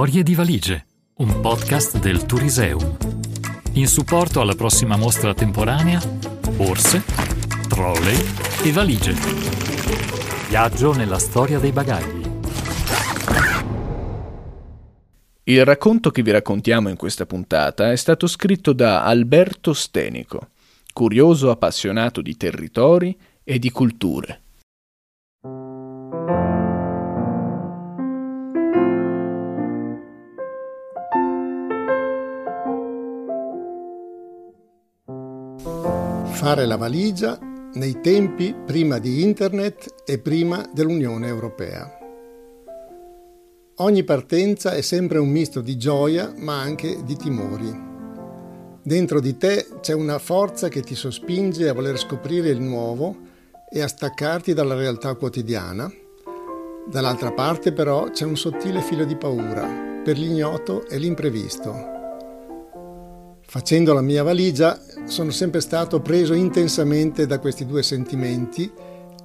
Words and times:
Storie 0.00 0.22
di 0.22 0.34
valigie, 0.34 0.86
un 1.16 1.42
podcast 1.42 1.98
del 1.98 2.24
Turiseum. 2.24 2.96
In 3.72 3.86
supporto 3.86 4.40
alla 4.40 4.54
prossima 4.54 4.96
mostra 4.96 5.34
temporanea, 5.34 6.00
borse, 6.56 7.02
trolley 7.68 8.16
e 8.64 8.72
valigie. 8.72 9.12
Viaggio 10.48 10.94
nella 10.94 11.18
storia 11.18 11.58
dei 11.58 11.70
bagagli. 11.72 12.22
Il 15.42 15.66
racconto 15.66 16.10
che 16.10 16.22
vi 16.22 16.30
raccontiamo 16.30 16.88
in 16.88 16.96
questa 16.96 17.26
puntata 17.26 17.92
è 17.92 17.96
stato 17.96 18.26
scritto 18.26 18.72
da 18.72 19.04
Alberto 19.04 19.74
Stenico, 19.74 20.48
curioso 20.94 21.50
appassionato 21.50 22.22
di 22.22 22.38
territori 22.38 23.14
e 23.44 23.58
di 23.58 23.70
culture. 23.70 24.40
Fare 36.40 36.64
la 36.64 36.78
valigia 36.78 37.38
nei 37.74 38.00
tempi 38.00 38.54
prima 38.64 38.96
di 38.96 39.22
Internet 39.22 40.04
e 40.06 40.18
prima 40.18 40.66
dell'Unione 40.72 41.26
Europea. 41.26 41.86
Ogni 43.76 44.04
partenza 44.04 44.72
è 44.72 44.80
sempre 44.80 45.18
un 45.18 45.28
misto 45.28 45.60
di 45.60 45.76
gioia 45.76 46.32
ma 46.38 46.58
anche 46.58 47.04
di 47.04 47.14
timori. 47.14 47.70
Dentro 48.82 49.20
di 49.20 49.36
te 49.36 49.66
c'è 49.82 49.92
una 49.92 50.18
forza 50.18 50.68
che 50.68 50.80
ti 50.80 50.94
sospinge 50.94 51.68
a 51.68 51.74
voler 51.74 51.98
scoprire 51.98 52.48
il 52.48 52.62
nuovo 52.62 53.14
e 53.70 53.82
a 53.82 53.86
staccarti 53.86 54.54
dalla 54.54 54.74
realtà 54.74 55.16
quotidiana. 55.16 55.92
Dall'altra 56.90 57.32
parte 57.32 57.70
però 57.74 58.08
c'è 58.12 58.24
un 58.24 58.38
sottile 58.38 58.80
filo 58.80 59.04
di 59.04 59.14
paura 59.14 60.00
per 60.02 60.16
l'ignoto 60.16 60.88
e 60.88 60.96
l'imprevisto 60.96 61.99
Facendo 63.50 63.92
la 63.92 64.00
mia 64.00 64.22
valigia 64.22 64.80
sono 65.06 65.32
sempre 65.32 65.60
stato 65.60 66.00
preso 66.00 66.34
intensamente 66.34 67.26
da 67.26 67.40
questi 67.40 67.66
due 67.66 67.82
sentimenti 67.82 68.70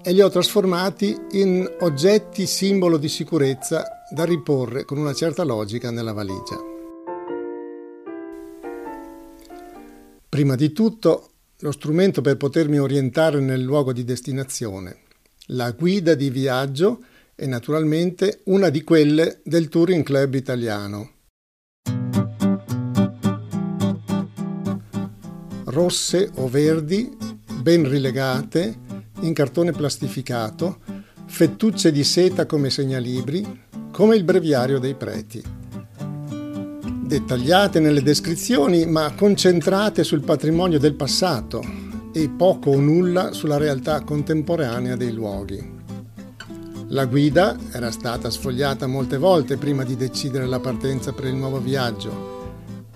e 0.01 0.11
li 0.13 0.19
ho 0.19 0.29
trasformati 0.31 1.15
in 1.33 1.71
oggetti 1.81 2.47
simbolo 2.47 2.97
di 2.97 3.07
sicurezza 3.07 3.83
da 4.09 4.25
riporre 4.25 4.83
con 4.83 4.97
una 4.97 5.13
certa 5.13 5.43
logica 5.43 5.91
nella 5.91 6.11
valigia. 6.11 6.59
Prima 10.27 10.55
di 10.55 10.71
tutto, 10.71 11.29
lo 11.59 11.71
strumento 11.71 12.21
per 12.21 12.35
potermi 12.35 12.79
orientare 12.79 13.39
nel 13.39 13.61
luogo 13.61 13.93
di 13.93 14.03
destinazione, 14.03 15.01
la 15.49 15.69
guida 15.69 16.15
di 16.15 16.31
viaggio 16.31 17.03
e 17.35 17.45
naturalmente 17.45 18.39
una 18.45 18.69
di 18.69 18.83
quelle 18.83 19.41
del 19.43 19.69
Touring 19.69 20.03
Club 20.03 20.33
italiano 20.33 21.13
rosse 25.75 26.31
o 26.35 26.47
verdi, 26.47 27.13
ben 27.61 27.87
rilegate, 27.87 28.79
in 29.19 29.33
cartone 29.33 29.73
plastificato, 29.73 30.77
fettucce 31.25 31.91
di 31.91 32.05
seta 32.05 32.45
come 32.45 32.69
segnalibri, 32.69 33.63
come 33.91 34.15
il 34.15 34.23
breviario 34.23 34.79
dei 34.79 34.95
preti. 34.95 35.43
Dettagliate 37.05 37.81
nelle 37.81 38.01
descrizioni, 38.01 38.85
ma 38.85 39.13
concentrate 39.15 40.05
sul 40.05 40.21
patrimonio 40.21 40.79
del 40.79 40.95
passato 40.95 41.61
e 42.13 42.29
poco 42.29 42.69
o 42.69 42.79
nulla 42.79 43.33
sulla 43.33 43.57
realtà 43.57 43.99
contemporanea 43.99 44.95
dei 44.95 45.11
luoghi. 45.11 45.73
La 46.89 47.05
guida 47.05 47.57
era 47.73 47.91
stata 47.91 48.29
sfogliata 48.29 48.87
molte 48.87 49.17
volte 49.17 49.57
prima 49.57 49.83
di 49.83 49.97
decidere 49.97 50.45
la 50.45 50.61
partenza 50.61 51.11
per 51.11 51.25
il 51.25 51.35
nuovo 51.35 51.59
viaggio 51.59 52.35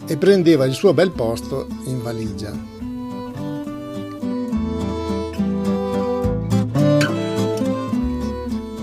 e 0.09 0.17
prendeva 0.17 0.65
il 0.65 0.73
suo 0.73 0.91
bel 0.91 1.11
posto 1.11 1.67
in 1.85 2.01
valigia. 2.01 2.51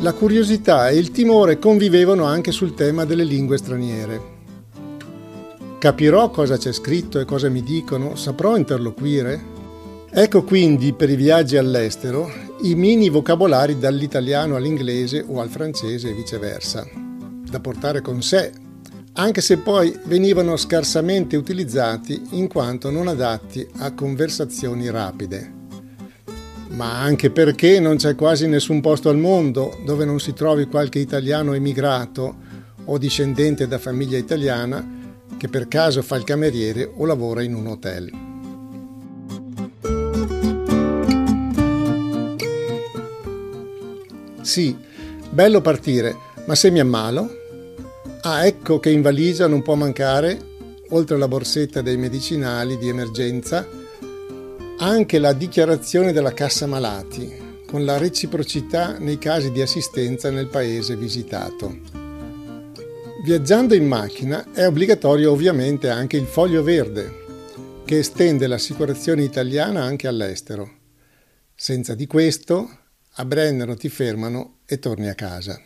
La 0.02 0.12
curiosità 0.12 0.88
e 0.88 0.96
il 0.98 1.10
timore 1.10 1.58
convivevano 1.58 2.26
anche 2.26 2.52
sul 2.52 2.74
tema 2.74 3.04
delle 3.04 3.24
lingue 3.24 3.58
straniere. 3.58 4.34
Capirò 5.80 6.30
cosa 6.30 6.56
c'è 6.56 6.72
scritto 6.72 7.18
e 7.18 7.24
cosa 7.24 7.48
mi 7.48 7.64
dicono? 7.64 8.14
Saprò 8.14 8.56
interloquire? 8.56 9.54
Ecco 10.08 10.44
quindi 10.44 10.92
per 10.92 11.10
i 11.10 11.16
viaggi 11.16 11.56
all'estero 11.56 12.30
i 12.62 12.76
mini 12.76 13.08
vocabolari 13.08 13.80
dall'italiano 13.80 14.54
all'inglese 14.54 15.24
o 15.26 15.40
al 15.40 15.48
francese 15.48 16.10
e 16.10 16.14
viceversa, 16.14 16.86
da 17.50 17.58
portare 17.58 18.00
con 18.00 18.22
sé 18.22 18.64
anche 19.16 19.40
se 19.40 19.58
poi 19.58 19.98
venivano 20.04 20.56
scarsamente 20.56 21.36
utilizzati 21.36 22.20
in 22.32 22.48
quanto 22.48 22.90
non 22.90 23.08
adatti 23.08 23.66
a 23.78 23.92
conversazioni 23.92 24.90
rapide. 24.90 25.54
Ma 26.68 27.00
anche 27.00 27.30
perché 27.30 27.80
non 27.80 27.96
c'è 27.96 28.14
quasi 28.14 28.46
nessun 28.46 28.82
posto 28.82 29.08
al 29.08 29.16
mondo 29.16 29.78
dove 29.84 30.04
non 30.04 30.20
si 30.20 30.34
trovi 30.34 30.66
qualche 30.66 30.98
italiano 30.98 31.54
emigrato 31.54 32.36
o 32.84 32.98
discendente 32.98 33.66
da 33.66 33.78
famiglia 33.78 34.18
italiana 34.18 34.86
che 35.38 35.48
per 35.48 35.66
caso 35.66 36.02
fa 36.02 36.16
il 36.16 36.24
cameriere 36.24 36.90
o 36.94 37.06
lavora 37.06 37.42
in 37.42 37.54
un 37.54 37.66
hotel. 37.68 38.10
Sì, 44.42 44.76
bello 45.30 45.60
partire, 45.62 46.14
ma 46.46 46.54
se 46.54 46.70
mi 46.70 46.80
ammalo? 46.80 47.44
Ah, 48.28 48.44
ecco 48.44 48.80
che 48.80 48.90
in 48.90 49.02
valigia 49.02 49.46
non 49.46 49.62
può 49.62 49.76
mancare, 49.76 50.36
oltre 50.88 51.14
alla 51.14 51.28
borsetta 51.28 51.80
dei 51.80 51.96
medicinali 51.96 52.76
di 52.76 52.88
emergenza, 52.88 53.64
anche 54.78 55.18
la 55.20 55.32
dichiarazione 55.32 56.10
della 56.10 56.32
cassa 56.32 56.66
malati, 56.66 57.60
con 57.68 57.84
la 57.84 57.98
reciprocità 57.98 58.98
nei 58.98 59.18
casi 59.18 59.52
di 59.52 59.62
assistenza 59.62 60.28
nel 60.28 60.48
paese 60.48 60.96
visitato. 60.96 61.78
Viaggiando 63.24 63.76
in 63.76 63.86
macchina 63.86 64.50
è 64.52 64.66
obbligatorio 64.66 65.30
ovviamente 65.30 65.88
anche 65.88 66.16
il 66.16 66.26
foglio 66.26 66.64
verde, 66.64 67.24
che 67.84 67.98
estende 67.98 68.48
l'assicurazione 68.48 69.22
italiana 69.22 69.84
anche 69.84 70.08
all'estero. 70.08 70.78
Senza 71.54 71.94
di 71.94 72.08
questo, 72.08 72.68
a 73.08 73.24
Brennero 73.24 73.76
ti 73.76 73.88
fermano 73.88 74.62
e 74.66 74.80
torni 74.80 75.08
a 75.08 75.14
casa. 75.14 75.56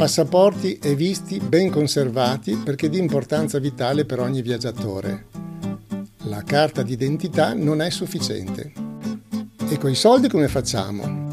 Passaporti 0.00 0.78
e 0.82 0.94
visti 0.94 1.38
ben 1.40 1.68
conservati 1.68 2.56
perché 2.56 2.88
di 2.88 2.96
importanza 2.96 3.58
vitale 3.58 4.06
per 4.06 4.18
ogni 4.18 4.40
viaggiatore. 4.40 5.26
La 6.24 6.42
carta 6.42 6.80
d'identità 6.80 7.52
non 7.52 7.82
è 7.82 7.90
sufficiente. 7.90 8.72
E 9.68 9.76
coi 9.76 9.94
soldi 9.94 10.30
come 10.30 10.48
facciamo? 10.48 11.28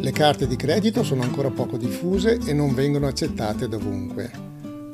Le 0.00 0.10
carte 0.10 0.48
di 0.48 0.56
credito 0.56 1.04
sono 1.04 1.22
ancora 1.22 1.50
poco 1.50 1.76
diffuse 1.76 2.40
e 2.44 2.52
non 2.52 2.74
vengono 2.74 3.06
accettate 3.06 3.68
dovunque. 3.68 4.28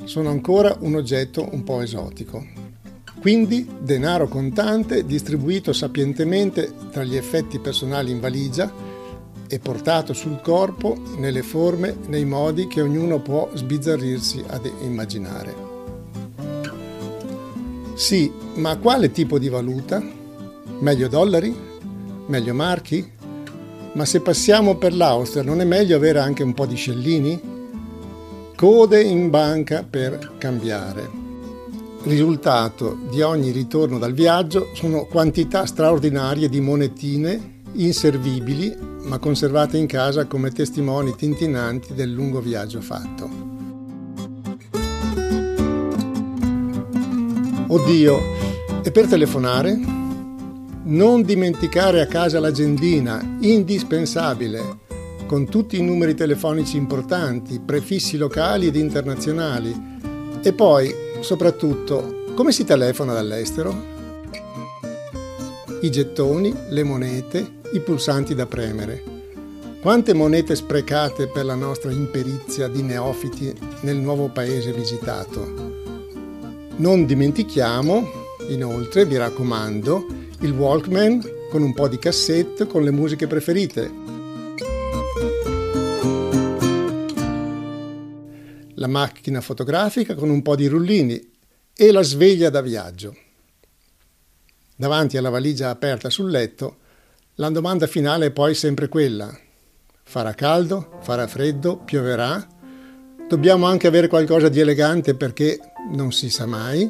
Sono 0.04 0.28
ancora 0.28 0.76
un 0.80 0.96
oggetto 0.96 1.48
un 1.50 1.64
po' 1.64 1.80
esotico. 1.80 2.44
Quindi 3.22 3.66
denaro 3.80 4.28
contante 4.28 5.06
distribuito 5.06 5.72
sapientemente 5.72 6.70
tra 6.90 7.04
gli 7.04 7.16
effetti 7.16 7.58
personali 7.58 8.10
in 8.10 8.20
valigia 8.20 8.83
e 9.54 9.60
portato 9.60 10.12
sul 10.12 10.40
corpo 10.40 10.96
nelle 11.18 11.44
forme, 11.44 11.96
nei 12.08 12.24
modi 12.24 12.66
che 12.66 12.80
ognuno 12.80 13.20
può 13.20 13.48
sbizzarrirsi 13.54 14.42
ad 14.48 14.68
immaginare. 14.82 15.54
Sì, 17.94 18.32
ma 18.54 18.76
quale 18.78 19.12
tipo 19.12 19.38
di 19.38 19.48
valuta? 19.48 20.02
Meglio 20.80 21.06
dollari? 21.06 21.56
Meglio 22.26 22.52
marchi? 22.52 23.08
Ma 23.92 24.04
se 24.04 24.20
passiamo 24.20 24.74
per 24.74 24.92
l'Austria 24.92 25.44
non 25.44 25.60
è 25.60 25.64
meglio 25.64 25.94
avere 25.94 26.18
anche 26.18 26.42
un 26.42 26.52
po' 26.52 26.66
di 26.66 26.74
scellini? 26.74 27.40
Code 28.56 29.02
in 29.02 29.30
banca 29.30 29.86
per 29.88 30.32
cambiare. 30.36 31.08
Risultato 32.02 32.98
di 33.08 33.22
ogni 33.22 33.52
ritorno 33.52 33.98
dal 33.98 34.14
viaggio 34.14 34.70
sono 34.74 35.06
quantità 35.06 35.64
straordinarie 35.64 36.48
di 36.48 36.60
monetine 36.60 37.52
inservibili 37.74 38.92
ma 39.04 39.18
conservate 39.18 39.76
in 39.76 39.86
casa 39.86 40.26
come 40.26 40.50
testimoni 40.50 41.14
tintinanti 41.14 41.94
del 41.94 42.10
lungo 42.10 42.40
viaggio 42.40 42.80
fatto. 42.80 43.52
Oddio, 47.66 48.18
e 48.82 48.90
per 48.90 49.06
telefonare? 49.06 49.78
Non 50.84 51.22
dimenticare 51.22 52.00
a 52.00 52.06
casa 52.06 52.38
l'agendina, 52.38 53.38
indispensabile, 53.40 54.60
con 55.26 55.48
tutti 55.48 55.78
i 55.78 55.82
numeri 55.82 56.14
telefonici 56.14 56.76
importanti, 56.76 57.58
prefissi 57.58 58.16
locali 58.16 58.66
ed 58.66 58.76
internazionali. 58.76 59.74
E 60.42 60.52
poi, 60.52 60.94
soprattutto, 61.20 62.26
come 62.34 62.52
si 62.52 62.64
telefona 62.64 63.14
dall'estero? 63.14 63.92
I 65.80 65.90
gettoni, 65.90 66.54
le 66.68 66.82
monete, 66.82 67.62
i 67.74 67.80
pulsanti 67.80 68.36
da 68.36 68.46
premere. 68.46 69.02
Quante 69.80 70.14
monete 70.14 70.54
sprecate 70.54 71.26
per 71.26 71.44
la 71.44 71.56
nostra 71.56 71.90
imperizia 71.90 72.68
di 72.68 72.82
neofiti 72.82 73.52
nel 73.80 73.96
nuovo 73.96 74.28
paese 74.28 74.72
visitato. 74.72 75.72
Non 76.76 77.04
dimentichiamo, 77.04 78.08
inoltre, 78.48 79.04
vi 79.04 79.16
raccomando, 79.16 80.06
il 80.40 80.52
Walkman 80.52 81.48
con 81.50 81.62
un 81.62 81.74
po' 81.74 81.88
di 81.88 81.98
cassette 81.98 82.66
con 82.66 82.84
le 82.84 82.92
musiche 82.92 83.26
preferite. 83.26 83.92
La 88.74 88.88
macchina 88.88 89.40
fotografica 89.40 90.14
con 90.14 90.30
un 90.30 90.42
po' 90.42 90.54
di 90.54 90.68
rullini 90.68 91.32
e 91.76 91.90
la 91.90 92.02
sveglia 92.02 92.50
da 92.50 92.60
viaggio. 92.60 93.16
Davanti 94.76 95.16
alla 95.16 95.30
valigia 95.30 95.70
aperta 95.70 96.08
sul 96.08 96.30
letto, 96.30 96.82
la 97.36 97.50
domanda 97.50 97.88
finale 97.88 98.26
è 98.26 98.30
poi 98.30 98.54
sempre 98.54 98.88
quella. 98.88 99.36
Farà 100.04 100.34
caldo? 100.34 100.98
Farà 101.00 101.26
freddo? 101.26 101.78
Pioverà? 101.78 102.46
Dobbiamo 103.28 103.66
anche 103.66 103.88
avere 103.88 104.06
qualcosa 104.06 104.48
di 104.48 104.60
elegante 104.60 105.16
perché 105.16 105.58
non 105.90 106.12
si 106.12 106.30
sa 106.30 106.46
mai. 106.46 106.88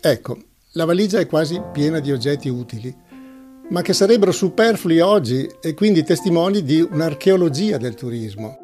Ecco, 0.00 0.38
la 0.72 0.86
valigia 0.86 1.18
è 1.18 1.26
quasi 1.26 1.60
piena 1.72 2.00
di 2.00 2.12
oggetti 2.12 2.48
utili, 2.48 2.94
ma 3.68 3.82
che 3.82 3.92
sarebbero 3.92 4.32
superflui 4.32 5.00
oggi 5.00 5.46
e 5.60 5.74
quindi 5.74 6.02
testimoni 6.02 6.62
di 6.62 6.80
un'archeologia 6.80 7.76
del 7.76 7.94
turismo. 7.94 8.56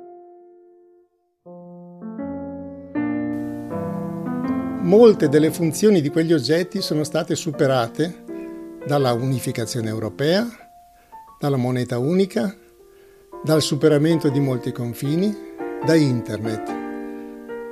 Molte 4.81 5.29
delle 5.29 5.51
funzioni 5.51 6.01
di 6.01 6.09
quegli 6.09 6.33
oggetti 6.33 6.81
sono 6.81 7.03
state 7.03 7.35
superate 7.35 8.25
dalla 8.87 9.13
unificazione 9.13 9.89
europea, 9.89 10.47
dalla 11.41 11.57
moneta 11.57 11.99
unica, 11.99 12.55
dal 13.43 13.61
superamento 13.61 14.29
di 14.29 14.39
molti 14.39 14.71
confini, 14.71 15.35
da 15.85 15.95
internet. 15.95 16.85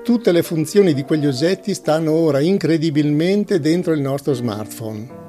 Tutte 0.03 0.33
le 0.33 0.43
funzioni 0.43 0.93
di 0.93 1.05
quegli 1.05 1.27
oggetti 1.27 1.73
stanno 1.73 2.13
ora 2.13 2.41
incredibilmente 2.41 3.61
dentro 3.61 3.93
il 3.93 4.01
nostro 4.01 4.35
smartphone. 4.35 5.23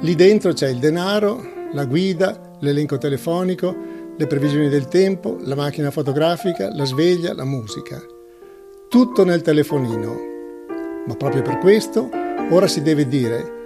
Lì 0.00 0.14
dentro 0.14 0.52
c'è 0.52 0.68
il 0.68 0.78
denaro, 0.78 1.42
la 1.72 1.84
guida, 1.84 2.56
l'elenco 2.60 2.96
telefonico, 2.96 3.76
le 4.16 4.26
previsioni 4.26 4.68
del 4.68 4.86
tempo, 4.86 5.36
la 5.40 5.56
macchina 5.56 5.90
fotografica, 5.90 6.72
la 6.72 6.84
sveglia, 6.84 7.34
la 7.34 7.44
musica. 7.44 8.00
Tutto 8.88 9.24
nel 9.24 9.42
telefonino. 9.42 10.16
Ma 11.06 11.14
proprio 11.16 11.42
per 11.42 11.58
questo 11.58 12.08
ora 12.50 12.68
si 12.68 12.82
deve 12.82 13.06
dire 13.06 13.56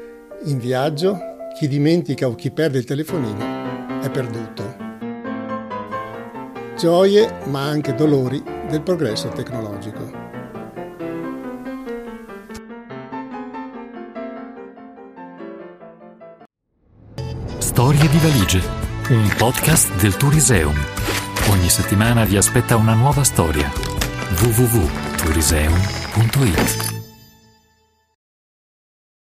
in 0.44 0.58
viaggio 0.58 1.31
chi 1.54 1.68
dimentica 1.68 2.26
o 2.26 2.34
chi 2.34 2.50
perde 2.50 2.78
il 2.78 2.84
telefonino 2.84 4.00
è 4.00 4.10
perduto. 4.10 4.76
Gioie 6.76 7.32
ma 7.46 7.62
anche 7.62 7.94
dolori 7.94 8.42
del 8.68 8.82
progresso 8.82 9.28
tecnologico. 9.28 10.20
Storie 17.58 18.08
di 18.08 18.18
valigie, 18.18 18.60
un 19.10 19.32
podcast 19.36 19.94
del 20.00 20.16
Turiseum. 20.16 20.74
Ogni 21.50 21.68
settimana 21.68 22.24
vi 22.24 22.36
aspetta 22.36 22.76
una 22.76 22.94
nuova 22.94 23.24
storia. 23.24 23.68
www.turiseum.it 24.40 27.01